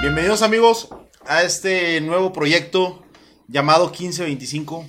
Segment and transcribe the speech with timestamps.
[0.00, 0.88] Bienvenidos amigos
[1.26, 3.02] a este nuevo proyecto
[3.48, 4.86] llamado 1525.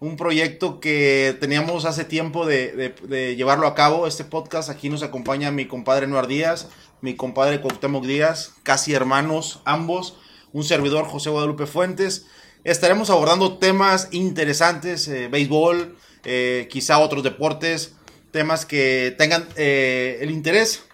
[0.00, 4.06] Un proyecto que teníamos hace tiempo de, llevarlo a cabo.
[4.06, 6.68] Este podcast aquí nos acompaña mi compadre Noar Díaz,
[7.00, 10.16] mi compadre Cuauhtémoc Díaz, casi hermanos ambos,
[10.52, 12.26] un servidor José Guadalupe Fuentes.
[12.64, 17.96] Estaremos abordando temas interesantes, eh, béisbol, eh, quizá otros deportes,
[18.30, 20.84] temas que tengan eh, el interés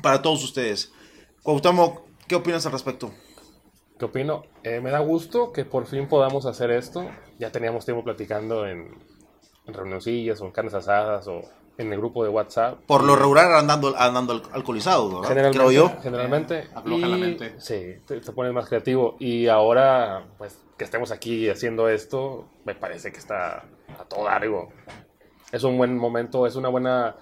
[0.00, 0.92] para todos ustedes.
[1.42, 3.12] Cuauhtémoc, ¿qué opinas al respecto?
[3.98, 4.44] ¿Qué opino?
[4.62, 7.10] Eh, me da gusto que por fin podamos hacer esto.
[7.38, 8.88] Ya teníamos tiempo platicando en,
[9.66, 11.42] en reunioncillas o en carnes asadas o
[11.78, 12.78] en el grupo de WhatsApp.
[12.86, 15.28] Por lo regular andando, andando al- alcoholizados, ¿verdad?
[15.28, 15.92] Generalmente, Creo yo.
[16.02, 16.58] Generalmente.
[16.60, 17.54] Eh, afloja la mente.
[17.58, 19.16] Sí, te, te pones más creativo.
[19.18, 23.64] Y ahora, pues, que estemos aquí haciendo esto, me parece que está
[23.98, 24.70] a todo dar, digo.
[25.52, 27.16] Es un buen momento, es una buena,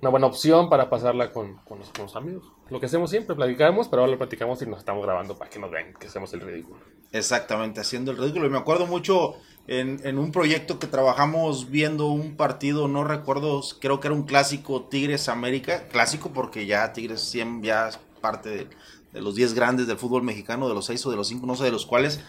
[0.00, 2.44] una buena opción para pasarla con, con los, con los amigos.
[2.70, 5.58] Lo que hacemos siempre, platicamos, pero ahora lo platicamos y nos estamos grabando para que
[5.58, 6.80] nos vean que hacemos el ridículo.
[7.12, 8.46] Exactamente, haciendo el ridículo.
[8.46, 9.34] Y me acuerdo mucho
[9.68, 14.24] en, en un proyecto que trabajamos viendo un partido, no recuerdo, creo que era un
[14.24, 15.86] clásico Tigres América.
[15.88, 18.68] Clásico porque ya Tigres 100 ya es parte de,
[19.12, 21.54] de los 10 grandes del fútbol mexicano, de los 6 o de los 5, no
[21.56, 22.20] sé de los cuales.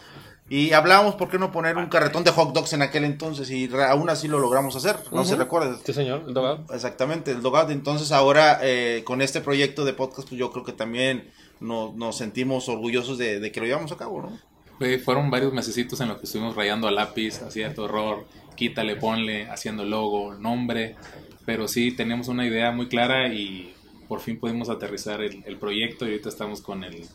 [0.49, 3.69] Y hablábamos por qué no poner un carretón de hot dogs en aquel entonces y
[3.87, 5.77] aún así lo logramos hacer, no se recuerda.
[5.85, 6.65] Sí, señor, el dogado.
[6.73, 7.69] Exactamente, el Dogout.
[7.71, 12.17] Entonces ahora eh, con este proyecto de podcast, pues yo creo que también no- nos
[12.17, 14.37] sentimos orgullosos de, de que lo llevamos a cabo, ¿no?
[14.83, 18.97] Fue- fueron varios mesecitos en los que estuvimos rayando a lápiz, hacía tu error, quítale,
[18.97, 20.95] ponle, haciendo logo, nombre,
[21.45, 23.73] pero sí tenemos una idea muy clara y
[24.09, 27.05] por fin pudimos aterrizar el, el proyecto y ahorita estamos con el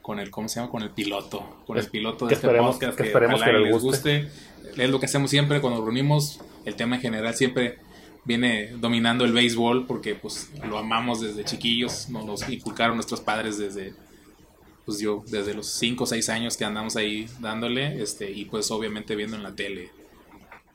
[0.00, 0.70] con el ¿cómo se llama?
[0.70, 4.28] con el piloto, con el piloto de este podcast que que, esperemos que les guste.
[4.76, 7.78] Es lo que hacemos siempre cuando reunimos, el tema en general siempre
[8.24, 13.58] viene dominando el béisbol porque pues lo amamos desde chiquillos, nos los inculcaron nuestros padres
[13.58, 13.92] desde
[14.84, 18.70] pues yo desde los 5 o 6 años que andamos ahí dándole, este, y pues
[18.70, 19.90] obviamente viendo en la tele,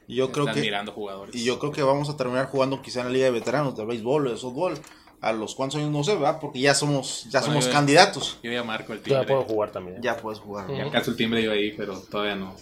[0.08, 1.36] Y yo creo que mirando jugadores.
[1.36, 3.86] y yo creo que vamos a terminar jugando quizá en la liga de veteranos de
[3.86, 4.76] béisbol o de softball.
[5.20, 6.38] A los cuantos años no sé, ¿verdad?
[6.40, 8.38] Porque ya somos ya Bueno, somos yo- candidatos.
[8.44, 9.26] Yo ya marco el Ya timbre.
[9.28, 10.00] puedo jugar también.
[10.00, 10.68] Ya puedes jugar.
[10.72, 12.56] Ya caso el timbre yo ahí, pero todavía no.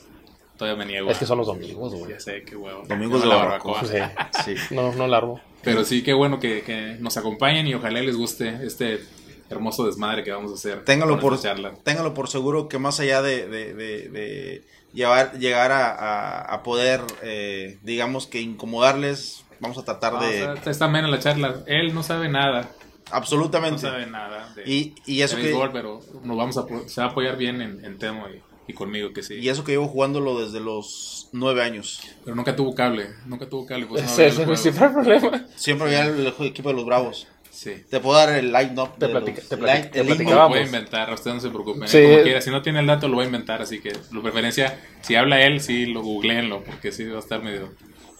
[0.57, 1.11] Todavía me niego.
[1.11, 2.11] Es que son los domingos, güey.
[2.13, 2.83] Ya sé, qué huevo.
[2.87, 3.83] Domingos de la barbacoa.
[3.83, 4.55] Sí.
[4.55, 4.73] Sí.
[4.73, 5.41] No, no largo.
[5.63, 9.01] Pero sí, qué bueno que, que nos acompañen y ojalá les guste este
[9.49, 10.83] hermoso desmadre que vamos a hacer.
[10.85, 11.39] Téngalo por,
[11.83, 14.63] téngalo por seguro que más allá de, de- de- de
[14.93, 20.47] llevar, llegar a, a- a poder, eh, digamos que incomodarles, vamos a tratar No, de...
[20.47, 21.63] o sea, está amena la charla.
[21.67, 22.61] Él no sabe nada.
[22.63, 23.81] No absolutamente.
[23.81, 24.51] sabe nada.
[24.55, 25.47] De, y, y eso de que...
[25.49, 28.73] béisbol, pero nos vamos a, se va a apoyar bien en, en Temo y, y
[28.73, 29.35] conmigo que sí.
[29.35, 32.01] Y eso que llevo jugándolo desde los nueve años.
[32.23, 33.85] Pero nunca tuvo cable, nunca tuvo cable.
[33.85, 34.89] Pues no Ese ese el es el juego.
[34.89, 35.45] principal problema.
[35.55, 37.27] Siempre había el, el equipo de los Bravos.
[37.55, 37.83] Sí.
[37.89, 38.97] Te puedo dar el line-up.
[38.99, 40.43] Te platica- los- te line- platica- te platicaba.
[40.43, 41.87] Lo voy a inventar, ustedes no se preocupen.
[41.87, 41.97] Sí.
[41.99, 42.09] ¿eh?
[42.11, 43.61] Como quiera, si no tiene el dato, lo voy a inventar.
[43.61, 47.41] Así que, lo preferencia, si habla él, sí, lo googleenlo, porque sí va a estar
[47.41, 47.73] medio,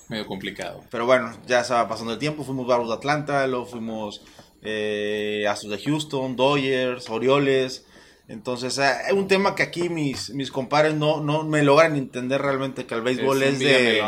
[0.07, 0.83] medio complicado.
[0.89, 2.43] Pero bueno, ya se va pasando el tiempo.
[2.45, 4.21] Fuimos Bravos de Atlanta, luego fuimos
[4.67, 7.85] eh, Astros de Houston, Dodgers, Orioles.
[8.27, 12.41] Entonces, eh, es un tema que aquí mis, mis compadres no, no me logran entender
[12.41, 13.99] realmente que el béisbol Es de,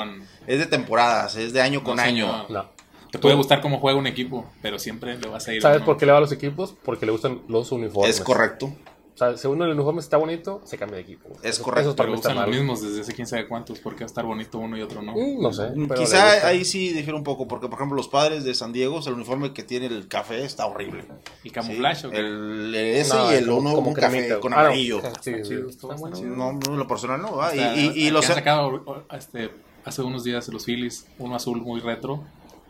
[0.47, 2.25] es de temporadas, es de año No, con año.
[2.25, 2.49] señor.
[2.51, 2.76] No.
[3.11, 5.61] Te puede gustar cómo juega un equipo, pero siempre le vas a ir.
[5.61, 5.85] ¿Sabes ¿no?
[5.85, 6.75] por qué le va a los equipos?
[6.83, 8.15] Porque le gustan los uniformes.
[8.15, 8.71] Es correcto.
[9.13, 11.29] O sea, según el uniforme está bonito, se cambia de equipo.
[11.41, 13.79] Es Eso- correcto, Pero usan los mismos desde hace quién sabe cuántos.
[13.79, 15.13] ¿Por qué va a estar bonito uno y otro no?
[15.13, 15.69] Mm, No sé.
[15.97, 19.13] Quizá ahí sí difiere un poco, porque por ejemplo los padres de San Diego, el
[19.13, 21.05] uniforme que tiene el café está horrible.
[21.43, 22.17] ¿Y camuflaje Sí, o qué?
[22.19, 24.61] El ese No, y el uno como un café con Ah, no.
[24.67, 25.01] amarillo.
[25.21, 25.55] Sí, sí.
[25.55, 27.41] Sí, No, no, lo personal no.
[27.41, 27.59] ah, y,
[27.99, 29.49] y, y los han sacado este,
[29.83, 32.23] hace unos días los Phillies, uno azul muy retro.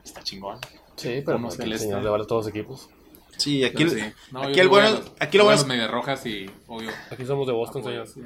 [0.07, 0.59] Está chingón.
[0.95, 1.85] Sí, pero Uno pues, el celeste.
[1.87, 2.89] señor le vale a todos los equipos.
[3.37, 4.01] Sí, aquí, el- sí.
[4.31, 6.89] No, aquí el bueno, los- aquí lo bueno es- rojas y obvio.
[7.11, 8.07] Aquí somos de Boston, señor.
[8.07, 8.21] sí.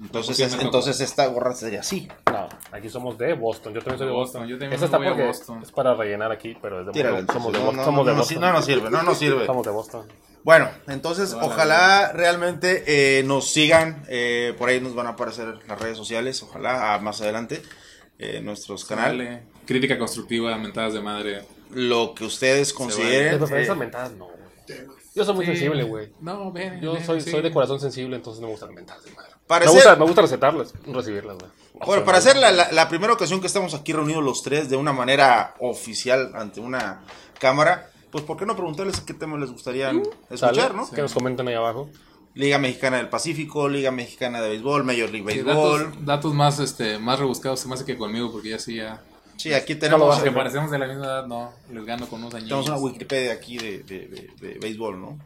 [0.00, 2.08] entonces, es- entonces esta gorra sería así.
[2.30, 3.74] No, aquí somos de Boston.
[3.74, 4.48] Yo también soy de Boston, Boston.
[4.48, 5.62] yo también Esa está porque Boston.
[5.62, 7.26] es para rellenar aquí, pero es de Boston.
[7.32, 7.58] Somos de.
[7.58, 7.76] Boston.
[7.76, 8.40] no, somos no, de no, Boston.
[8.40, 9.46] no nos sirve, no nos sirve.
[9.46, 10.06] Somos de Boston.
[10.44, 15.80] Bueno, entonces ojalá realmente eh, nos sigan, eh, por ahí nos van a aparecer las
[15.80, 17.60] redes sociales, ojalá ah, más adelante
[18.20, 19.42] eh, nuestros canales, Canal.
[19.68, 21.42] Crítica constructiva, mentadas de madre.
[21.70, 23.38] lo que ustedes De consideren.
[23.38, 24.24] preferencia eh, mentadas, no.
[24.24, 24.38] güey.
[25.14, 25.52] Yo soy muy Sí.
[25.52, 26.08] sensible, güey.
[26.20, 26.80] No, ven.
[26.80, 27.30] Yo ven, soy, sí.
[27.30, 29.30] soy de corazón sensible, entonces no me gustan mentadas de madre.
[29.46, 31.50] Para me, ser- gusta, me gusta recetarlas, recibirlas, güey.
[31.86, 34.76] Bueno, para hacer la, la- la primera ocasión que estamos aquí reunidos los tres de
[34.76, 37.02] una manera oficial ante una
[37.38, 39.90] cámara, pues ¿por qué no preguntarles qué tema les gustaría
[40.30, 40.74] escuchar, ¿Sale?
[40.74, 40.90] no?
[40.90, 41.90] Que nos comenten ahí abajo.
[42.34, 45.84] Liga Mexicana del Pacífico, Liga Mexicana de Béisbol, Major League Béisbol.
[45.84, 49.02] datos, datos más, este, más rebuscados se me hace que conmigo, porque ya sí ya...
[49.38, 52.48] Sí, aquí tenemos, Aunque parecemos de la misma edad, no, les gano con unos años.
[52.48, 55.18] tenemos una Wikipedia aquí de, de, de, de béisbol, ¿no?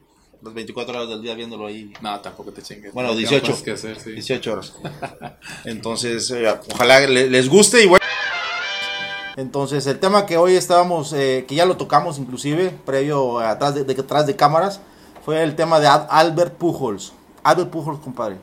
[0.43, 1.93] Las 24 horas del día viéndolo ahí.
[2.01, 2.93] No, tampoco te chingues.
[2.93, 3.47] Bueno, Tengo 18.
[3.47, 4.11] cosas que hacer, sí.
[4.13, 4.75] 18 horas.
[5.65, 8.05] Entonces, eh, ojalá le- les guste y bueno.
[9.37, 13.75] Entonces, el tema que hoy estábamos, eh, que ya lo tocamos inclusive, previo a atrás
[13.75, 14.81] de, de- atrás de cámaras,
[15.25, 17.13] fue el tema de Albert Pujols.
[17.45, 18.37] Albert Pujols, compadre.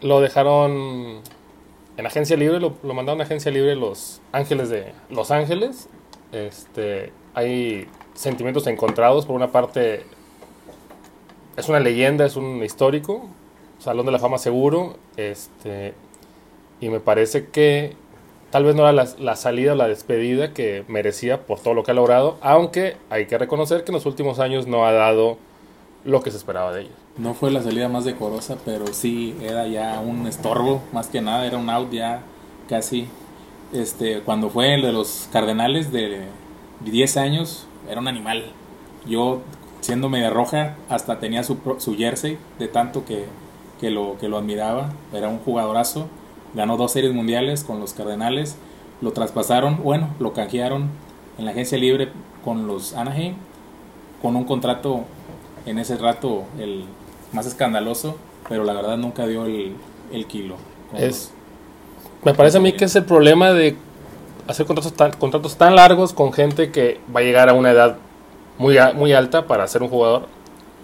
[0.00, 1.20] Lo dejaron
[1.96, 5.88] en agencia libre, lo, mandaron a agencia libre Los Ángeles de Los Ángeles.
[6.32, 9.26] Este, hay sentimientos encontrados.
[9.26, 10.04] Por una parte,
[11.56, 13.28] es una leyenda, es un histórico,
[13.78, 14.96] Salón de la Fama seguro.
[15.16, 15.94] Este,
[16.80, 17.94] y me parece que
[18.50, 21.84] tal vez no era la, la salida o la despedida que merecía por todo lo
[21.84, 25.38] que ha logrado, aunque hay que reconocer que en los últimos años no ha dado
[26.04, 26.94] lo que se esperaba de ellos.
[27.16, 31.46] No fue la salida más decorosa, pero sí era ya un estorbo, más que nada,
[31.46, 32.22] era un out ya
[32.68, 33.08] casi.
[33.72, 36.26] Este, cuando fue el de los Cardenales de
[36.84, 38.44] 10 años, era un animal.
[39.06, 39.40] Yo,
[39.80, 43.24] siendo media roja, hasta tenía su, su jersey de tanto que,
[43.80, 44.90] que, lo, que lo admiraba.
[45.12, 46.08] Era un jugadorazo.
[46.54, 48.56] Ganó dos series mundiales con los Cardenales.
[49.00, 50.88] Lo traspasaron, bueno, lo canjearon
[51.38, 52.10] en la agencia libre
[52.44, 53.34] con los Anaheim
[54.24, 55.04] con un contrato
[55.66, 56.84] en ese rato el
[57.32, 58.16] más escandaloso,
[58.48, 59.74] pero la verdad nunca dio el,
[60.12, 60.56] el kilo.
[60.96, 61.32] Es,
[62.24, 63.76] me parece a mí que es el problema de
[64.46, 67.96] hacer contratos tan, contratos tan largos con gente que va a llegar a una edad
[68.58, 70.26] muy, a- muy alta para ser un jugador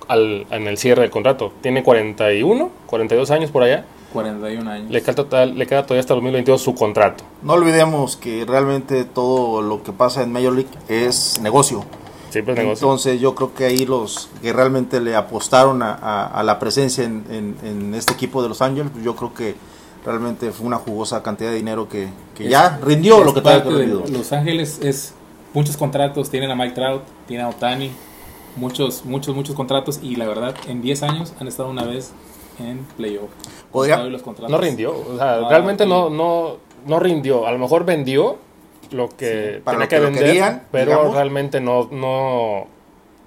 [0.08, 1.52] al, en el cierre del contrato.
[1.60, 3.84] Tiene 41, 42 años por allá.
[4.02, 4.90] los 41 años.
[4.90, 7.22] Le queda, total- le queda todavía hasta 2022 su contrato.
[7.42, 11.84] No olvidemos que realmente todo lo que pasa en Major League es negocio.
[12.30, 12.86] Siempre es negocio.
[12.86, 17.04] Entonces yo creo que ahí los que realmente le apostaron a, a- a la presencia
[17.04, 19.54] en, en- en este equipo de Los Ángeles, pues yo creo que
[20.04, 23.40] realmente fue una jugosa cantidad de dinero que, que Es- ya rindió es lo que
[23.42, 24.18] tenía que parte de rendido.
[24.18, 25.14] Los Ángeles es
[25.52, 27.90] muchos contratos, tienen a Mike Trout, tienen a Otani,
[28.56, 32.12] muchos, muchos, muchos contratos y la verdad en 10 años han estado una vez
[32.58, 33.30] en playoff.
[33.72, 33.96] Podría-
[34.50, 34.92] No rindió.
[34.92, 36.56] O sea, realmente no, no,
[36.86, 37.46] no rindió.
[37.46, 38.36] A lo mejor vendió
[38.90, 41.14] lo que Sí, para tenía lo que, vender, querían, pero digamos.
[41.14, 42.66] realmente no, no,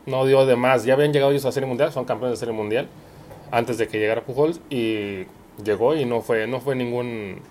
[0.06, 0.84] no dio de más.
[0.86, 2.88] Ya habían llegado ellos a Serie Mundial, son campeones de Serie Mundial,
[3.52, 5.26] antes de que llegara Pujols, y
[5.64, 7.42] llegó y no fue, no fue ningún...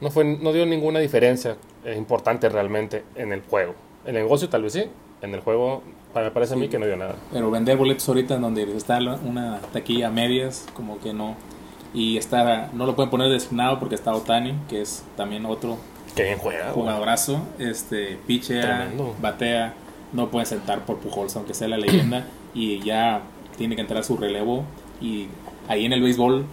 [0.00, 3.74] No, fue, no dio ninguna diferencia eh, importante realmente en el juego.
[4.04, 4.84] En el negocio tal vez sí,
[5.22, 5.82] en el juego
[6.14, 7.16] me parece a mí que no dio nada.
[7.32, 11.36] Pero vender boletos ahorita en donde está una taquilla a medias, como que no.
[11.92, 15.78] Y está, no lo pueden poner designado porque está Otani, que es también otro
[16.14, 16.70] Que bien juega.
[16.70, 16.74] güey.
[16.74, 17.40] jugadorazo.
[17.58, 19.14] Este, pichea, Tremendo.
[19.20, 19.74] batea,
[20.12, 22.24] no puede sentar por Pujols, aunque sea la leyenda.
[22.54, 23.22] y ya
[23.58, 24.64] tiene que entrar su relevo.
[25.00, 25.26] Y
[25.68, 26.44] ahí en el béisbol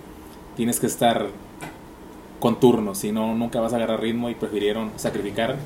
[0.56, 1.28] tienes que estar
[2.40, 5.58] con turnos, si no, nunca vas a agarrar ritmo y prefirieron sacrificar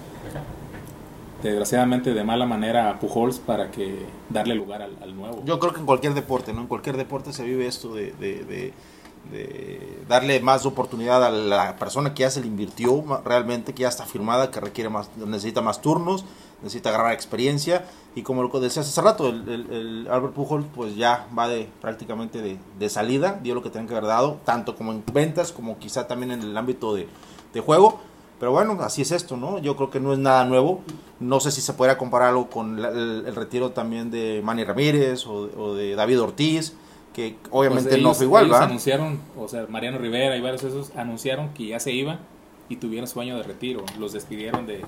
[1.42, 4.00] desgraciadamente de mala manera a Pujols para que
[4.30, 5.42] darle lugar al, al nuevo.
[5.46, 6.62] Yo creo que en cualquier deporte, ¿no?
[6.62, 8.74] En cualquier deporte se vive esto de, de- de-
[9.32, 13.90] de darle más oportunidad a la persona que ya se le invirtió realmente, que ya
[13.90, 16.26] está firmada, que requiere más, necesita más turnos,
[16.62, 17.86] necesita agarrar experiencia.
[18.16, 21.68] Y como lo decías hace rato, el, el- el Albert Pujol pues ya va de
[21.82, 25.52] prácticamente de, de salida, dio lo que tenía que haber dado, tanto como en ventas,
[25.52, 27.08] como quizá también en el ámbito de,
[27.54, 28.00] de juego.
[28.40, 29.60] Pero bueno, así es esto, ¿no?
[29.60, 30.82] Yo creo que no es nada nuevo.
[31.22, 34.64] No sé si se podría comparar algo con la- el, el retiro también de Manny
[34.66, 36.74] Ramírez o, o de David Ortiz,
[37.16, 38.68] que obviamente Pues no fue igual, ellos ¿verdad?
[38.70, 42.20] anunciaron, o sea, Mariano Rivera y varios de esos anunciaron que ya se iban
[42.68, 43.84] y tuvieron su año de retiro.
[43.98, 44.82] Los despidieron de,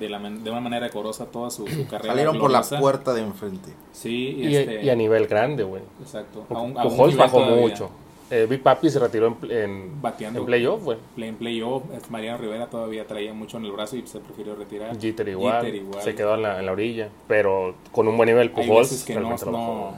[0.00, 2.12] de, la man- de una manera decorosa toda su, su carrera.
[2.14, 3.70] Salieron por la puerta de enfrente.
[3.92, 5.82] Sí, Y, este, y a nivel grande, güey.
[6.00, 6.44] exacto.
[6.48, 7.60] Pujols bajó todavía.
[7.60, 7.90] mucho.
[8.32, 10.40] Eh, Big Papi se retiró en, en, Bateando.
[10.40, 10.98] en playoff, güey.
[11.16, 14.54] Play- En playoff, este, Mariano Rivera todavía traía mucho en el brazo y se prefirió
[14.54, 14.96] retirar.
[15.00, 16.02] Jeter igual, Jeter igual.
[16.02, 19.04] se quedó en la, en la orilla, pero con un buen nivel Hay Pujols veces
[19.04, 19.94] que no, no-.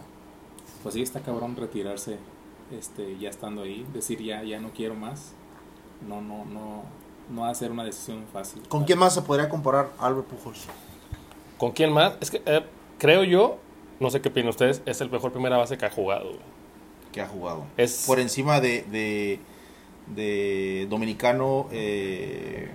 [0.83, 2.19] Pues sí está cabrón retirarse
[2.71, 5.33] este ya estando ahí decir ya ya no quiero más
[6.09, 6.83] no no no
[7.31, 10.67] no va a ser una decisión fácil ¿Con quién más se podría comparar Albert Pujols?
[11.59, 12.15] ¿Con quién más?
[12.21, 12.63] Es que eh,
[12.99, 13.59] creo yo,
[14.01, 16.33] no sé qué opinan ustedes, es el mejor primera base que ha jugado.
[17.13, 17.65] Que ha jugado.
[17.77, 19.39] Es- Por encima de, de,
[20.09, 22.69] de Dominicano, eh,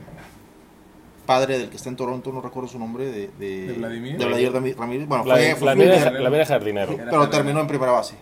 [1.27, 4.17] padre del que está en Toronto, no recuerdo su nombre, de, de, ¿De Vladimir?
[4.17, 5.07] de Vladimir Ramírez.
[5.07, 7.29] Bueno, fue, fue jardinero Era pero jardinero.
[7.29, 8.15] terminó en primera base.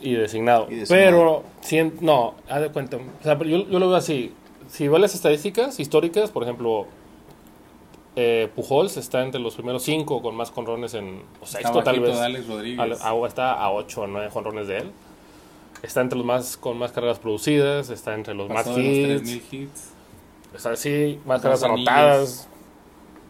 [0.00, 0.66] y designado.
[0.70, 0.88] Y designado.
[1.10, 2.96] Pero, sien- no, haz de cuenta.
[2.96, 4.32] O sea, pero yo, yo lo veo así.
[4.68, 6.86] Si ves las estadísticas históricas, por ejemplo,
[8.16, 11.22] eh, Pujols está entre los primeros cinco con más jonrones en.
[11.40, 12.14] O sexto, tal vez.
[12.16, 14.90] de Alex Rodríguez Al- a- está a 8 o 9 jonrones de él.
[15.82, 19.22] está entre los más con más carreras producidas, está entre los Pasó más de los
[19.22, 19.92] hits, 3000 hits.
[20.54, 21.88] Está así, más Dos carreras anillos.
[21.88, 22.48] anotadas,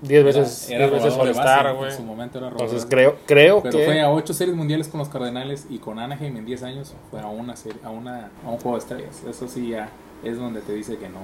[0.03, 1.91] 10 veces, Era, 10 veces All-Star, güey.
[1.91, 2.67] En su momento era robador.
[2.67, 5.99] Entonces creo, creo Pero que fue a 8 series mundiales con los Cardenales y con
[5.99, 9.23] Anaheim en 10 años fue a una serie, a una a un juego de estrellas.
[9.29, 9.89] Eso sí ya
[10.23, 11.21] es donde te dice que no.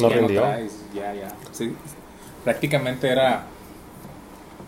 [0.00, 0.40] No ya rindió.
[0.40, 1.28] traes, ya, ya.
[1.52, 1.74] Sí,
[2.44, 3.44] prácticamente era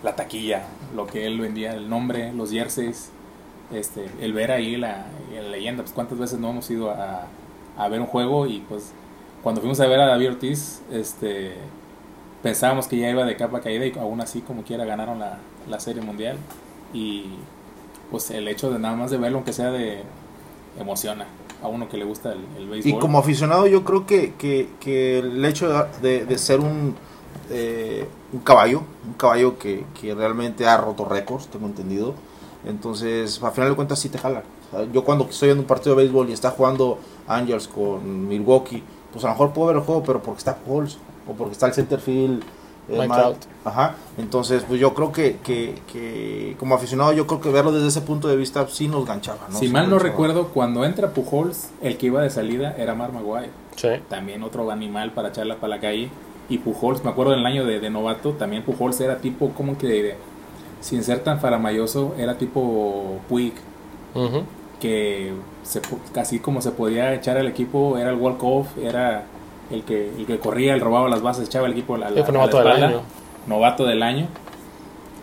[0.03, 3.11] la taquilla, lo que él vendía, el nombre, los jerseys,
[3.73, 5.83] este, el ver ahí la, la leyenda.
[5.83, 7.27] Pues cuántas veces no hemos ido a,
[7.77, 8.93] a ver un juego y pues
[9.47, 11.55] cuando fuimos a ver a David Ortiz, este
[12.43, 15.39] pensábamos que ya iba de capa caída y aún así como quiera ganaron la,
[15.69, 16.37] la serie mundial.
[16.93, 17.27] Y
[18.11, 20.03] pues el hecho de nada más de verlo aunque sea de
[20.81, 21.27] emociona
[21.63, 22.91] a uno que le gusta el, el béisbol.
[22.91, 26.97] Y como aficionado yo creo que, que, que el hecho de, de ser un,
[27.49, 32.15] eh, un caballo, un caballo que, que realmente ha roto récords, tengo entendido,
[32.67, 34.43] entonces al final de cuentas sí te jala.
[34.93, 36.99] Yo cuando estoy en un partido de béisbol y está jugando
[37.29, 38.83] Angels con Milwaukee,
[39.13, 40.99] pues a lo mejor puedo ver el juego, pero porque está Pujols
[41.29, 42.43] o porque está el center field.
[42.89, 43.35] eh, Mike.
[43.65, 47.89] Ajá, entonces pues yo creo que, que, que como aficionado yo creo que verlo desde
[47.89, 49.41] ese punto de vista sí nos ganchaba.
[49.51, 49.59] ¿no?
[49.59, 53.13] si Sí mal no recuerdo cuando entra Pujols el que iba de salida era Mark
[53.13, 53.89] Maguire sí.
[54.09, 56.11] también otro animal para echarla para la calle
[56.49, 59.89] y Pujols me acuerdo del año de, de novato también Pujols era tipo como que
[59.89, 60.17] de-
[60.81, 63.55] sin ser tan faramayoso era tipo Puig
[64.15, 64.45] Ujú.
[64.81, 65.81] Que se,
[66.13, 69.25] casi como se podía echar al equipo, era el walk-off, era
[69.71, 72.15] el que, el que corría, el robaba las bases, echaba el equipo a la, Sí,
[72.15, 72.87] fue a la novato del espalda.
[72.89, 73.01] año.
[73.47, 74.29] Novato del año.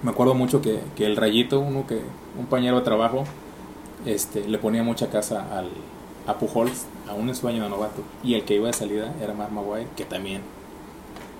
[0.01, 3.23] Me acuerdo mucho que, que el Rayito, uno que un compañero de trabajo,
[4.05, 5.69] este, le ponía mucha casa al,
[6.27, 8.01] a Pujols, aún en su año de novato.
[8.23, 10.41] Y el que iba de salida era Mark Maguire, que también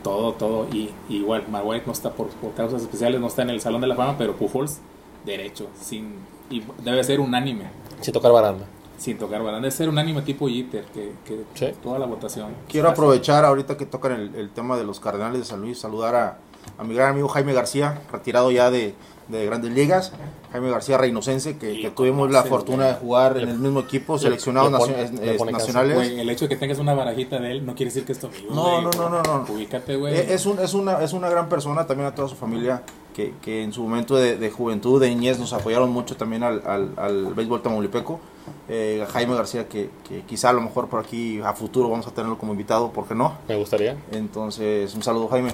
[0.01, 3.49] todo, todo, y, y igual, Maguire no está por, por causas especiales, no está en
[3.49, 4.79] el Salón de la Fama, pero Pujols,
[5.25, 6.15] derecho, sin,
[6.49, 7.65] y debe ser unánime
[8.03, 8.65] Sin tocar baranda.
[8.97, 9.61] sin tocar balón.
[9.61, 11.73] Debe ser un anime tipo Jeter, que, que Sí.
[11.83, 12.53] toda la votación.
[12.69, 16.15] Quiero aprovechar ahorita que tocan el, el tema de los Cardenales de San Luis, saludar
[16.15, 16.37] a,
[16.77, 18.93] a mi gran amigo Jaime García, retirado ya de,
[19.27, 20.13] de Grandes Ligas.
[20.53, 24.19] Jaime García Reinocense, que, que tuvimos la fortuna de jugar en el mismo equipo, le-
[24.19, 25.63] seleccionados le pone- nacio- le pone casa.
[25.65, 25.95] nacionales.
[25.95, 28.19] Güey, el hecho de que tengas una barajita de él no quiere decir que es
[28.19, 28.53] tu amigo.
[28.53, 29.45] No, no, no, no, no.
[29.53, 30.15] Ubícate, güey.
[30.15, 32.83] Eh, Es, un, es, una, es una gran persona, también a toda su familia,
[33.13, 36.61] que, que en su momento de, de juventud, de niñez, nos apoyaron mucho también al,
[36.65, 38.19] al, al béisbol tamaulipeco.
[38.67, 42.11] Eh, Jaime García, que, que quizá a lo mejor por aquí a futuro vamos a
[42.11, 43.33] tenerlo como invitado, ¿por qué no?
[43.47, 43.95] Me gustaría.
[44.11, 45.51] Entonces, un saludo Jaime.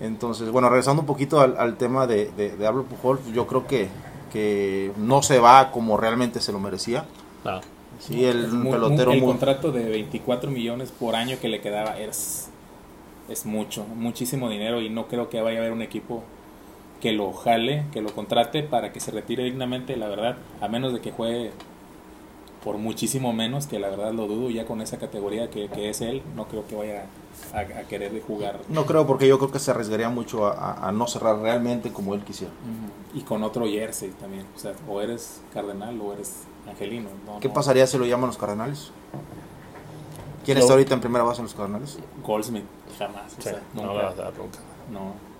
[0.00, 3.66] Entonces, bueno, regresando un poquito al, al tema de, de, de Pablo Pujol, yo creo
[3.66, 3.88] que,
[4.32, 7.04] que no se va como realmente se lo merecía.
[7.44, 7.60] No.
[8.00, 11.98] Sí, el muy- pelotero el muy- contrato de 24 millones por año que le quedaba
[12.00, 12.48] es,
[13.28, 16.24] es mucho, muchísimo dinero y no creo que vaya a haber un equipo
[17.02, 20.94] que lo jale, que lo contrate para que se retire dignamente, la verdad, a menos
[20.94, 21.50] de que juegue
[22.64, 26.00] por muchísimo menos, que la verdad lo dudo, ya con esa categoría que, que es
[26.00, 27.06] él, no creo que vaya
[27.52, 30.88] a, a querer jugar No creo, porque yo creo que se arriesgaría mucho a, a-
[30.88, 32.52] a no cerrar realmente como él quisiera.
[33.12, 37.08] Y con otro jersey también, o sea, o eres cardenal o eres angelino.
[37.26, 37.54] no, ¿Qué no.
[37.54, 38.92] pasaría si lo llaman los Cardenales?
[40.44, 41.98] ¿Quién está ahorita en primera base en los Cardenales?
[42.24, 42.64] Goldsmith,
[42.96, 43.94] jamás, o Sí, sea, no nunca.
[43.94, 44.58] lo vas a dar nunca.
[44.92, 45.31] no.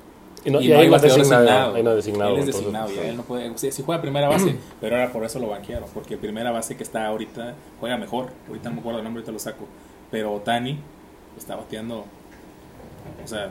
[0.45, 1.75] Y, no, Y y, no hay bateador designado.
[1.75, 2.31] Ahí no es designado.
[2.31, 3.09] Él es entonces, designado, ya sí.
[3.09, 3.51] él no puede.
[3.51, 6.77] O sea, sí juega primera base, pero ahora por eso lo banquearon, porque primera base
[6.77, 8.31] que está ahorita juega mejor.
[8.49, 9.67] Ahorita no me acuerdo el nombre, ahorita lo saco.
[10.11, 10.79] Pero Otani
[11.37, 12.05] está bateando,
[13.25, 13.51] o sea,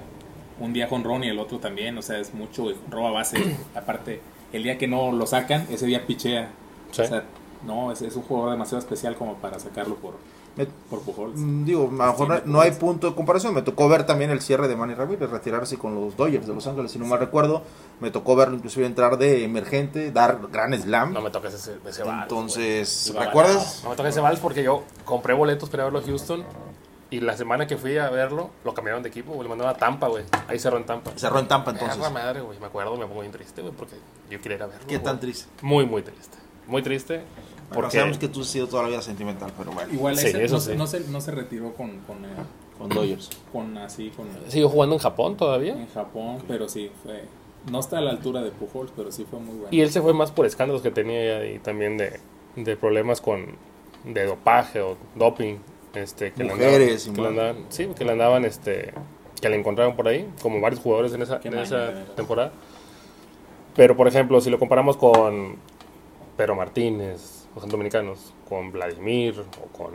[0.59, 3.37] un día con Ron y el otro también, o sea, es mucho, y roba base.
[3.75, 4.21] Aparte,
[4.53, 6.49] el día que no lo sacan, ese día pichea.
[6.91, 7.01] Sí.
[7.01, 7.23] O sea,
[7.65, 10.15] no, es, es un jugador demasiado especial como para sacarlo por,
[10.57, 11.37] Me- por Pujols.
[11.39, 13.53] Mm, Digo, a lo mejor no, no hay punto de comparación.
[13.53, 16.67] Me tocó ver también el cierre de Manny Ramírez, retirarse con los Dodgers de Los
[16.67, 17.63] Ángeles, si no mal recuerdo.
[18.01, 21.13] Me tocó verlo inclusive entrar de emergente, dar gran slam.
[21.13, 23.13] No me toques ese, ese vals, Entonces.
[23.17, 23.81] ¿recuerdas?
[23.83, 26.43] No me toques ese vals porque yo compré boletos para verlo a Houston.
[27.09, 29.43] Y la semana que fui a verlo, lo cambiaron de equipo, güey.
[29.43, 30.23] Le mandaron a Tampa, güey.
[30.47, 31.11] Ahí cerró en Tampa.
[31.17, 32.09] Cerró en Tampa Entonces.
[32.11, 32.57] madre, güey.
[32.59, 33.95] Me acuerdo, me pongo bien triste, güey, porque
[34.29, 34.87] yo quería ir a verlo.
[34.87, 35.21] ¿Qué tan güey.
[35.31, 35.49] triste?
[35.61, 36.37] Muy, muy triste.
[36.67, 37.21] Muy triste.
[37.71, 40.27] Bueno, Porque sabemos que tú has sido toda la vida sentimental, pero bueno, Igual Sí,
[40.27, 40.71] ese eso no, sí.
[40.75, 42.27] no se, no se retiró con, con, eh,
[42.77, 43.29] con Dodgers.
[43.51, 45.73] con así, con sigo jugando en Japón todavía.
[45.73, 47.23] en Japón, pero sí fue.
[47.71, 49.67] No está a la altura de Pujols, pero sí fue muy bueno.
[49.71, 52.19] Y él se fue más por escándalos que tenía y también de,
[52.55, 53.55] de problemas con
[54.03, 55.57] de dopaje o doping.
[55.93, 57.55] Este, que Mujeres y le andaban, que le más.
[57.55, 58.93] andaban- sí, que le andaban, este,
[59.41, 62.51] que le encontraron por ahí, como varios jugadores en esa, en maña esa temporada.
[63.75, 65.55] Pero, por ejemplo, si lo comparamos con
[66.37, 69.91] Pedro Martínez, los dominicanos, con Vladimir o con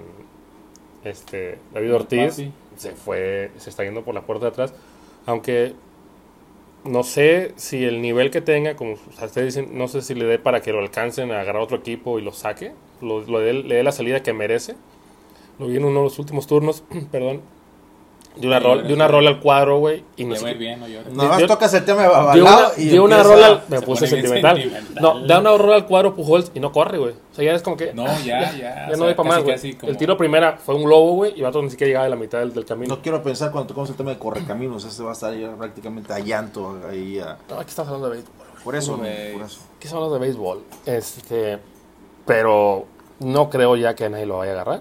[1.04, 2.52] este David Ortiz, Papi.
[2.76, 4.74] se fue, se está yendo por la puerta de atrás.
[5.26, 5.74] Aunque
[6.84, 10.24] no sé si el nivel que tenga, como o ustedes dicen, no sé si le
[10.24, 13.52] dé para que lo alcancen a agarrar otro equipo y lo saque, lo, lo dé-
[13.54, 14.76] le dé la salida que merece.
[15.58, 17.40] Lo vi en uno de los últimos turnos, perdón,
[18.36, 20.78] de una, rol, de una rola al cuadro, güey, y no sé va a bien,
[20.80, 21.12] no llores.
[21.12, 24.06] Nada más tocas el tema de Babalao una, y dio una rola, me se puse
[24.06, 24.56] sentimental.
[24.60, 25.02] sentimental.
[25.02, 27.12] No, da una rola al cuadro Pujols y no corre, güey.
[27.12, 27.94] O sea, ya es como que.
[27.94, 28.88] No, ya, ya.
[28.90, 29.74] Ya no doy para más, güey.
[29.76, 32.10] como- El tiro a primera fue un globo, güey, y vato ni siquiera llegaba a
[32.10, 32.94] la mitad del, del camino.
[32.96, 36.12] No quiero pensar cuando tocamos el tema de correcaminos, este va a estar ya prácticamente
[36.12, 37.18] a llanto ahí.
[37.18, 38.34] a- No, aquí estamos hablando de béisbol.
[38.64, 39.02] Por eso, Puro
[39.32, 39.60] por eso.
[39.76, 40.62] Aquí estamos hablando de béisbol.
[40.86, 41.58] Este,
[42.26, 42.84] pero
[43.20, 44.80] no creo ya que nadie lo vaya a agarrar.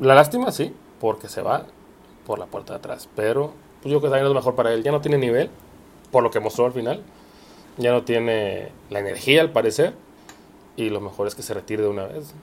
[0.00, 1.64] La lástima, sí, porque se va
[2.26, 3.08] por la puerta de atrás.
[3.16, 3.52] Pero
[3.82, 4.82] pues yo creo que también es lo mejor para él.
[4.82, 5.50] Ya no tiene nivel,
[6.10, 7.02] por lo que mostró al final.
[7.78, 9.94] Ya no tiene la energía, al parecer.
[10.76, 12.34] Y lo mejor es que se retire de una vez.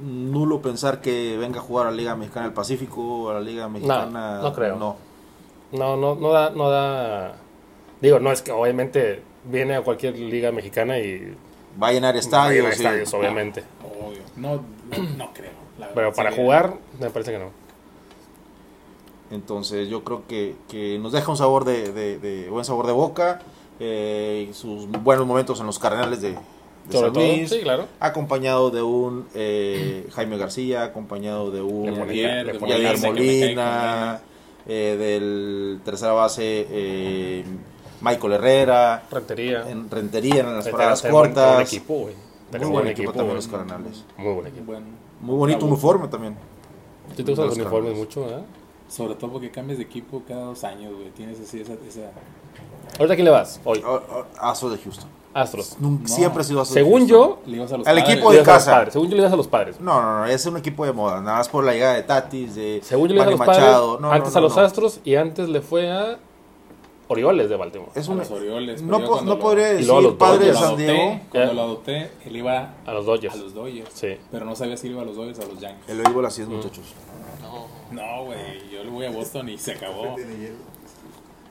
[0.00, 3.68] Nulo pensar que venga a jugar a la Liga Mexicana del Pacífico, a la Liga
[3.68, 4.40] Mexicana.
[4.42, 4.76] no creo.
[4.76, 4.96] No.
[5.72, 7.34] No, no, no da, no da.
[8.00, 11.34] Digo, no es que obviamente viene a cualquier liga mexicana y
[11.82, 12.66] Va a llenar va a estadios.
[12.74, 12.82] sí.
[12.82, 13.64] estadios, obviamente.
[13.82, 14.18] Obvio.
[14.36, 14.62] No, no,
[15.16, 15.50] no creo.
[15.94, 17.50] Pero para sería- jugar, me parece que no.
[19.32, 22.92] Entonces yo creo que, que nos deja un sabor de, de- de- buen sabor de
[22.92, 23.40] boca.
[23.80, 27.48] eh, sus buenos momentos en los Cardenales de, de San Luis.
[27.50, 27.86] sí, claro.
[27.98, 32.44] Acompañado de un eh, Jaime García, acompañado de un Molina,
[33.02, 34.20] Molina,
[34.66, 37.44] eh, del tercera base eh,
[38.02, 39.68] Michael Herrera, Rentería.
[39.68, 41.54] en Rentería en las paradas tiene buen- cortas.
[41.54, 42.14] buen equipo, güey.
[42.60, 44.04] Muy buen equipo también los Cardenales.
[44.18, 44.72] Muy buen equipo.
[45.22, 46.36] Muy bonito uniforme también.
[47.16, 48.42] Te gustan los Los uniformes mucho, ¿verdad?
[48.92, 51.08] Sobre todo porque cambias de equipo cada dos años, güey.
[51.10, 51.72] Tienes así esa...
[51.88, 52.10] esa...
[52.98, 53.58] ¿Ahorita a quién le vas?
[53.64, 53.82] Hoy.
[54.38, 55.08] Astros de Houston.
[55.32, 55.76] Astros.
[55.80, 56.14] Nunca- No.
[56.14, 58.12] Siempre ha sido Astros de Según yo, Le ibas a los Al padres.
[58.12, 58.70] equipo le de ibas a los casa.
[58.76, 58.92] padres.
[58.92, 59.80] Según yo le das a los padres.
[59.80, 61.22] No, no, no, es un equipo de moda.
[61.22, 63.46] Nada más por la llegada de Tatis, de Según yo le das a Manny los
[63.46, 63.64] padres.
[63.64, 63.98] Machado.
[64.00, 64.62] No, antes no, a no, los no.
[64.62, 66.18] Astros y antes le fue a
[67.12, 67.90] Orioles de Baltimore.
[67.94, 68.82] Es A un, los Orioles.
[68.82, 70.54] no, po- no lo- podría decir a los padre de.
[70.54, 70.92] San Diego.
[71.02, 73.34] adopté, cuando lo adopté, él iba A los Dodgers.
[73.34, 73.90] a los Dodgers.
[73.94, 74.16] Sí.
[74.30, 75.88] Pero no sabía si iba a los Dodgers o a los Yankees.
[75.88, 76.84] El béisbol así es, muchachos.
[77.90, 78.70] No, güey.
[78.70, 80.16] Yo le voy a Boston y se acabó.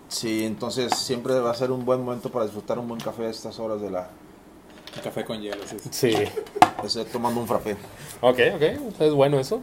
[0.08, 3.30] Sí, entonces siempre va a ser un buen momento para disfrutar un buen café a
[3.30, 4.10] estas horas de la...
[4.98, 5.78] Un café con hielo, sí.
[5.90, 7.04] sí.
[7.14, 7.78] Tomando un frappé.
[8.20, 8.62] Ok, ok.
[9.00, 9.62] Es bueno eso.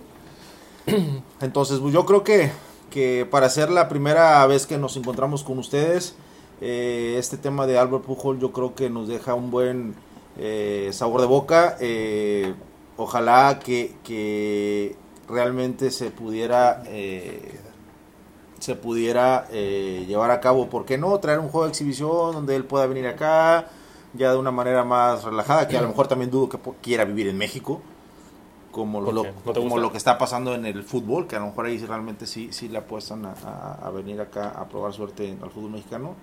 [1.42, 2.50] Entonces, pues, yo creo que,
[2.90, 6.14] que para ser la primera vez que nos encontramos con ustedes,
[6.60, 9.94] eh, este tema de Albert Pujol yo creo que nos deja un buen
[10.38, 11.76] eh, sabor de boca.
[11.80, 12.54] Eh,
[12.96, 14.96] ojalá que, que
[15.28, 17.60] realmente se pudiera eh,
[18.58, 21.16] se pudiera llevar a cabo, ¿por qué no?
[21.20, 23.68] Traer un juego de exhibición donde él pueda venir acá
[24.14, 27.28] ya de una manera más relajada, que a lo mejor también dudo que quiera vivir
[27.28, 27.80] en México,
[28.78, 29.32] como, ¿Por lo, qué?
[29.44, 31.84] ¿No como lo que está pasando en el fútbol, que a lo mejor ahí sí
[31.86, 35.72] realmente sí, sí le apuestan a, a- a venir acá a probar suerte al fútbol
[35.72, 36.14] mexicano.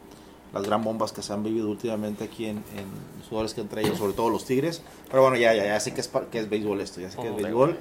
[0.53, 2.85] Las gran bombas que se han vivido últimamente aquí en, en
[3.19, 4.81] los jugadores que han traído, sobre todo los Tigres.
[5.09, 7.27] Pero bueno, ya, ya, ya sé que es, que es béisbol esto, ya sé que
[7.27, 7.77] es Oh, béisbol.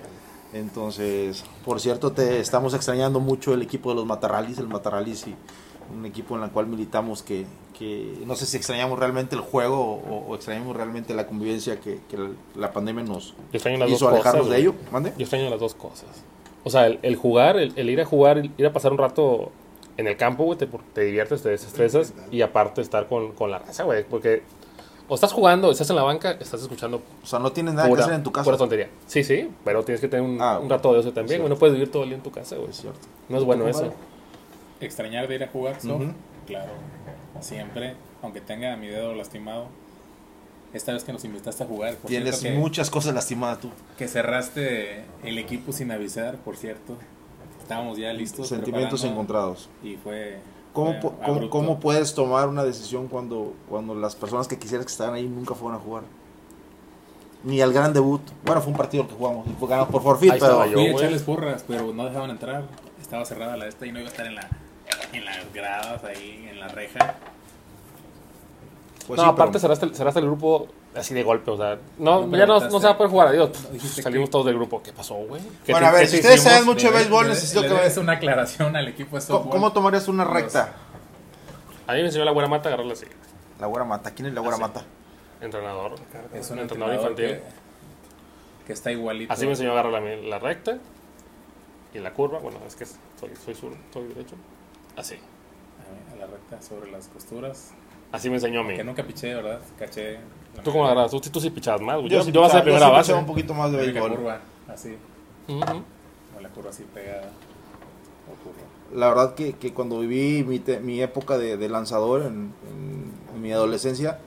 [0.53, 5.35] Entonces, por cierto, te estamos extrañando mucho el equipo de los Matarralis, el Matarralis y
[5.93, 7.45] un equipo en el cual militamos que,
[7.79, 12.01] que no sé si extrañamos realmente el juego o, o extrañamos realmente la convivencia que,
[12.09, 14.51] que la, la pandemia nos hizo dos alejarnos cosas.
[14.51, 14.75] de ello.
[14.93, 15.13] ¿Mande?
[15.17, 16.09] Yo extraño las dos cosas.
[16.65, 18.99] O sea, el, el jugar, el, el ir a jugar, el ir a pasar un
[18.99, 19.51] rato
[19.97, 23.59] en el campo, güey, te, te diviertes, te desestresas y aparte estar con, con la
[23.59, 24.43] raza, güey, porque
[25.07, 27.99] o estás jugando, estás en la banca, estás escuchando O sea, no tienes nada pura,
[27.99, 28.45] que hacer en tu casa.
[28.45, 28.89] pura tontería.
[29.07, 31.59] Sí, sí, pero tienes que tener un, Ah, un rato de ocio también, güey, no
[31.59, 32.71] puedes vivir todo el día en tu casa, güey.
[32.71, 33.01] Es cierto.
[33.29, 33.93] No es bueno ¿Tú, eso.
[34.81, 35.97] Extrañar de ir a jugar, ¿so?
[35.97, 36.13] Ujú.
[36.47, 36.73] Claro.
[37.41, 39.67] Siempre, aunque tenga mi dedo lastimado.
[40.73, 43.71] Esta vez que nos invitaste a jugar, por Tienes cierto, que, muchas cosas lastimadas tú.
[43.97, 46.97] que cerraste el equipo sin avisar, por cierto.
[47.63, 48.49] Estábamos ya listos.
[48.49, 49.69] Sentimientos encontrados.
[49.83, 50.39] Y fue.
[50.73, 54.91] ¿Cómo, fue cómo, cómo puedes tomar una decisión cuando, cuando las personas que quisieras que
[54.91, 56.03] estaban ahí nunca fueron a jugar?
[57.45, 58.23] Ni al gran debut.
[58.45, 60.73] Bueno, fue un partido que jugamos y fue ganado por forfeit, pero estaba yo.
[60.73, 62.65] Fui a echarles porras, pero no dejaban entrar.
[63.01, 64.49] Estaba cerrada la esta y no iba a estar en, la,
[65.19, 67.15] en las gradas, ahí en la reja.
[69.07, 71.79] pues no, sí, aparte pero- cerraste, el- cerraste el grupo así de golpe, o sea,
[71.99, 73.51] no, No ya no, no se va a poder jugar, adiós.
[73.65, 74.83] No, dijiste Salimos que- todos del grupo.
[74.83, 75.43] ¿Qué pasó, güey?
[75.67, 76.53] ¿Qué Bueno, a ver, si te ustedes hicimos?
[76.53, 78.03] saben mucho de Le- béisbol, le- necesito le que debes me...
[78.03, 79.53] una aclaración al equipo de ¿Cómo, softball.
[79.53, 80.73] cómo tomarías una recta?
[81.87, 83.05] A mí me enseñó la buena mata a agarrarla así.
[83.61, 84.11] La güera mata.
[84.13, 84.63] ¿Quién es la güera Ah, sí.
[84.63, 84.85] mata?
[85.43, 85.93] Entrenador.
[86.33, 87.27] Es un entrenador entrenador infantil.
[87.27, 87.43] que,
[88.67, 89.33] que está igualito.
[89.33, 90.79] Así me enseñó a agarrar la, la recta
[91.93, 92.39] y la curva.
[92.39, 94.37] Bueno, es que soy, soy sur, soy derecho.
[94.97, 95.17] Así.
[96.13, 97.73] A la recta sobre las costuras.
[98.13, 98.77] Así me enseñó a mí.
[98.77, 99.61] Que nunca piché, ¿verdad?
[99.79, 100.19] Caché.
[100.57, 101.11] la ¿Tú cómo agarras?
[101.11, 101.97] Tú, tú sí pichabas más.
[101.97, 102.09] güey.
[102.11, 103.15] Yo, sí yo voy a ser pichaba- primera sí base.
[103.15, 104.11] un poquito más de La béisbol.
[104.17, 104.97] curva, así.
[105.47, 107.29] Con la curva así pegada.
[108.95, 112.53] La verdad que, que cuando viví mi, te- mi época de, de lanzador en,
[113.35, 114.19] en mi adolescencia.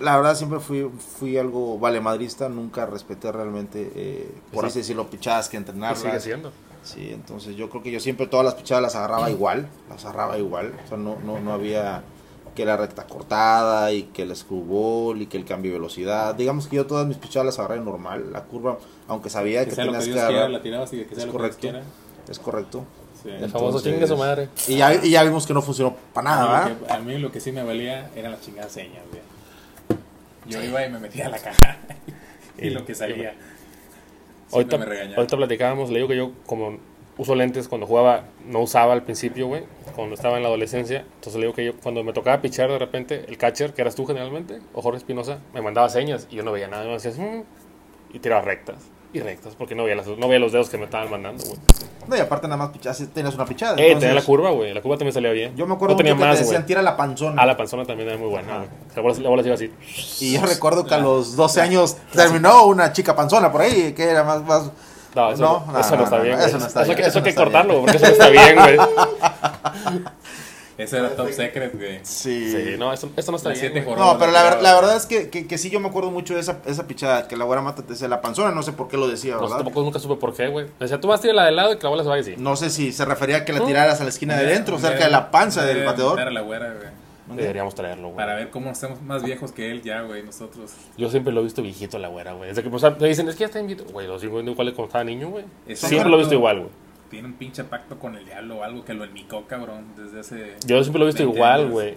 [0.00, 4.68] La verdad siempre fui, fui algo valemadrista, nunca respeté realmente, eh, por Sí.
[4.68, 6.00] así decirlo, pichadas que Y entrenarlas.
[6.00, 6.52] sigue siendo.
[6.82, 10.38] Sí, entonces yo creo que yo siempre todas las pichadas las agarraba igual, las agarraba
[10.38, 12.02] igual, o sea, no, no, no había
[12.54, 16.34] que la recta cortada y que el screwball y que el cambio de velocidad.
[16.34, 19.76] Digamos que yo todas mis pichadas las agarré normal, la curva, aunque sabía Que que
[19.76, 21.60] tenías que agarrar, la tirabas y que sea Es lo correcto.
[21.60, 22.84] que es correcto.
[23.22, 23.28] Sí.
[23.30, 24.48] El famoso chingue su madre.
[24.66, 27.18] Y ya, y ya vimos que no funcionó para nada, a, mí que, a mí
[27.18, 29.22] lo que sí me valía eran las chingadas señas, güey.
[30.46, 31.76] Yo iba y me metía a la caja
[32.58, 33.34] y Y- lo que salía.
[34.52, 36.78] Ahorita, me ahorita platicábamos, le digo que yo como
[37.16, 39.64] uso lentes cuando jugaba, no usaba al principio, güey,
[39.96, 41.00] cuando estaba en la adolescencia.
[41.16, 43.94] Entonces le digo que yo cuando me tocaba pichar de repente, el catcher, que eras
[43.96, 46.84] tú generalmente, o Jorge Espinosa, me mandaba señas y yo no veía nada.
[46.84, 47.42] Me decías, "Mm",
[48.12, 48.76] y tiraba rectas.
[49.10, 51.58] Y rectas, porque no veía, las, no veía los dedos que me estaban mandando, güey.
[52.08, 52.72] No, y aparte nada más
[53.14, 53.72] tenías una pichada.
[53.78, 54.74] Eh, entonces- tenía la curva, güey.
[54.74, 55.56] La curva también salía bien.
[55.56, 57.40] Yo me acuerdo no tenía mucho que más, te decían tira la panzona.
[57.42, 58.68] Ah, la panzona también era muy buena, güey.
[58.96, 59.72] La bola, la bola se iba así.
[60.24, 64.04] Y yo recuerdo que a los 12 años terminó una chica panzona por ahí, que
[64.04, 64.42] era más...
[64.44, 64.70] más
[65.14, 66.96] No, eso No, no, no, eso no, no, está bien, eso no está Eso, bien,
[66.96, 67.34] que- eso eso hay que bien.
[67.44, 68.76] cortarlo, porque eso no está bien, güey.
[70.78, 71.98] Ese era top secret, güey.
[72.04, 72.50] Sí.
[72.52, 73.60] Sí, no, eso, eso no está bien.
[73.60, 76.10] siete No, pero la ver- la verdad es que, que, que sí yo me acuerdo
[76.12, 78.72] mucho de esa, esa pichada, que la güera mata te decía la panzona, no sé
[78.72, 79.56] por qué lo decía, No, ¿verdad?
[79.56, 80.66] tampoco nunca supe por qué, güey.
[80.78, 82.34] Decía, tú vas a tirar la de lado y que la bola se vaya así.
[82.38, 85.04] No sé si se refería a que la tiraras a la esquina de dentro, cerca
[85.04, 86.20] de la panza del bateador.
[86.20, 87.36] a la güera, güey.
[87.36, 88.16] Deberíamos traerlo, güey.
[88.16, 90.70] Para ver cómo estamos más viejos que él ya, güey, nosotros.
[90.96, 92.48] Yo siempre lo he visto viejito la güera, güey.
[92.48, 93.84] Desde que o sea, me dicen, es que ya está invito.
[93.92, 95.44] Güey, lo sigo viendo igual cuando estaba niño, güey.
[95.74, 96.70] Siempre lo he visto igual, güey.
[97.10, 100.56] Tiene un pinche pacto con el diablo o algo que lo enmicó, cabrón, desde hace...
[100.66, 101.96] Yo siempre lo he visto 20 igual, güey.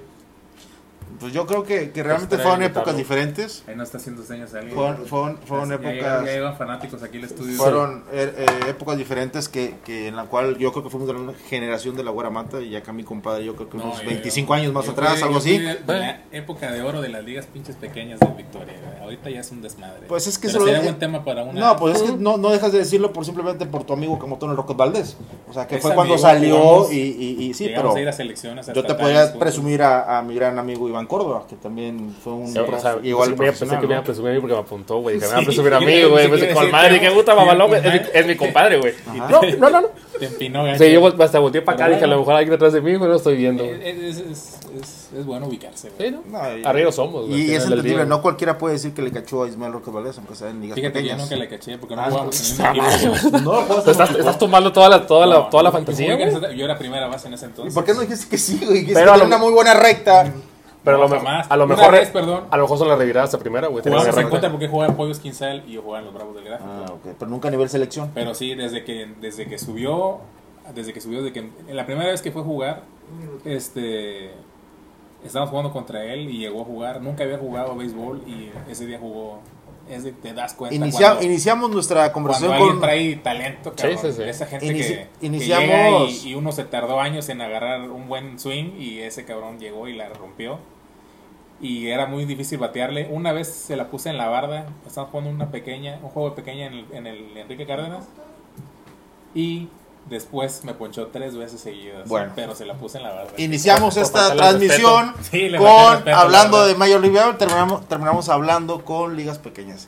[1.19, 3.63] Pues yo creo que, que realmente Pues, fueron trae épocas diferentes.
[3.67, 4.75] Ahí no está haciendo señas a alguien.
[4.75, 5.95] Fueron, fueron, fueron épocas...
[6.25, 7.57] Ya llegan fanáticos aquí al estudio.
[7.57, 11.15] Fueron eh, eh, épocas diferentes que, que en la cual yo creo que fuimos de
[11.15, 14.01] una generación de la güera mata y acá mi compadre yo creo que No, unos
[14.01, 15.57] yo- 25 años más atrás, fui- algo así.
[15.57, 18.73] De, de la época de oro de las ligas pinches pequeñas de Victoria.
[19.01, 20.07] Ahorita ya es un desmadre.
[20.07, 21.59] Pues es que Pero eso lo- sería buen tema para una.
[21.59, 24.37] No, pues es que no, no dejas de decirlo por simplemente por tu amigo como
[24.37, 25.17] Tono Rocket Valdés.
[25.49, 28.13] O sea, que Es fue cuando salió y, y, y sí, pero a ir a
[28.13, 28.67] selecciones.
[28.73, 32.47] yo te podría presumir a, a mi gran amigo Iván Córdoba, que también fue un
[32.51, 34.33] Sí, o sea, igual sí, voy a- pensé profesional, que me iba a presumir a
[34.35, 35.15] mí porque me apuntó, güey.
[35.15, 36.27] Dije, me va a presumir a mí, güey.
[36.27, 37.73] Me dice, quiere con madre, que- qué puta mamalón.
[37.75, 38.93] Es, mi- es mi compadre, güey.
[39.15, 39.87] No, no, no, no.
[40.19, 40.83] Te empinó, gacho.
[40.83, 42.95] Sí, yo hasta volteé para acá Pero dije, a lo mejor alguien detrás de mí,
[42.95, 43.63] güey, no estoy viendo.
[43.65, 43.81] güey.
[43.87, 46.09] Es, es, es, es, es bueno ubicarse, güey.
[46.09, 46.37] Sí, ¿no?
[46.39, 47.41] No, y- Arriba somos, güey.
[47.49, 50.35] Y es entendible, no cualquiera puede decir que le cachó a Ismael Rocket Valdés, aunque
[50.35, 51.29] sea en ligas Fíjate que yo pequeñas.
[51.29, 53.41] nunca le caché porque no Ah, jugábamos no, en el.
[53.43, 56.55] No, pues, estás, tomando toda la, toda la, toda la fantasía, güey.
[56.57, 57.73] Yo era primera base en ese ¿Y entonces.
[57.73, 58.85] por qué no dijiste que sí, güey?
[58.85, 60.31] Que una muy buena recta.
[60.83, 61.45] Pero a lo, jamás.
[61.49, 62.45] a lo Una mejor, vez, perdón.
[62.49, 63.83] a lo mejor son las reviradas de primera, güey.
[63.83, 64.31] Tenías Jugamos que en arrancar.
[64.31, 66.69] contra porque jugaba en Pollos Quincel y yo jugaba en los Bravos del Gráfico.
[66.71, 68.09] Ah, ok, pero nunca a nivel selección.
[68.15, 70.19] Pero sí, desde que, desde que subió,
[70.73, 72.83] desde que subió, desde que en la primera vez que fue a jugar,
[73.45, 74.31] este,
[75.23, 77.01] estábamos jugando contra él y llegó a jugar.
[77.01, 79.39] Nunca había jugado a béisbol y ese día jugó.
[79.91, 82.81] Es de- te das cuenta Inicia- cuando, iniciamos nuestra cuando conversación alguien con...
[82.81, 83.97] trae talento, cabrón.
[84.01, 84.23] Sí, sí, sí.
[84.23, 87.81] Esa gente Inici- que, que iniciamos- llega y, y uno se tardó años en agarrar
[87.89, 90.59] un buen swing y ese cabrón llegó y la rompió.
[91.59, 93.07] Y era muy difícil batearle.
[93.11, 94.65] Una vez se la puse en la barda.
[94.87, 98.05] Estábamos jugando una pequeña, un juego pequeña en el, en el Enrique Cárdenas.
[99.35, 99.67] Y
[100.09, 102.07] después me ponchó tres veces seguidas.
[102.07, 102.33] Bueno.
[102.35, 103.31] Pero se la puse en la barda.
[103.37, 106.75] Iniciamos Por esta transmisión Sí, con respeto, hablando la de.
[106.75, 109.87] Major League Baseball, terminamos, terminamos hablando con ligas pequeñas.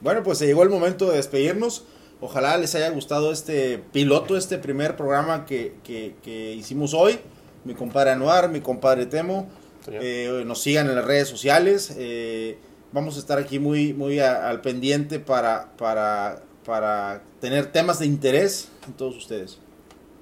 [0.00, 1.84] Bueno, pues se llegó el momento de despedirnos.
[2.20, 7.20] Ojalá les haya gustado este piloto, este primer programa que, que- que hicimos hoy.
[7.64, 9.48] Mi compadre Anuar, mi compadre Temo.
[9.88, 11.92] Eh, nos sigan en las redes sociales.
[11.96, 12.58] eh,
[12.92, 18.06] vamos a estar aquí muy, muy a- al pendiente para, para, para tener temas de
[18.06, 19.58] interés en todos ustedes.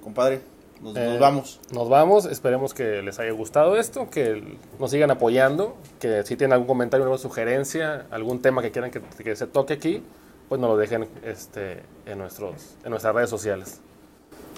[0.03, 0.41] Compadre,
[0.81, 1.59] nos, nos Eh, vamos.
[1.71, 6.53] Nos vamos, esperemos que les haya gustado esto, que nos sigan apoyando, que si tienen
[6.53, 10.01] algún comentario, alguna sugerencia, algún tema que quieran que, que se toque aquí,
[10.49, 13.79] pues nos lo dejen este, en, nuestros, en nuestras redes sociales.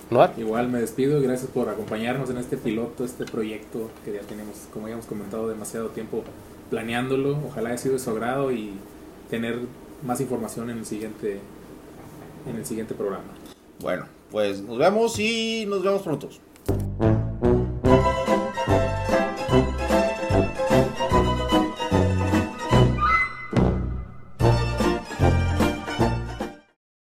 [0.09, 0.29] ¿No?
[0.37, 4.55] Igual me despido y gracias por acompañarnos en este piloto, este proyecto que ya tenemos,
[4.71, 6.23] como ya hemos comentado, demasiado tiempo
[6.69, 7.37] planeándolo.
[7.47, 8.73] Ojalá haya sido de su agrado y
[9.29, 9.59] tener
[10.03, 11.39] más información en el siguiente,
[12.47, 13.34] en el siguiente programa.
[13.79, 16.29] Bueno, pues nos vemos y nos vemos pronto.